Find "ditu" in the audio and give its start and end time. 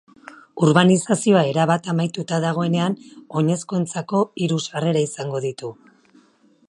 5.49-5.75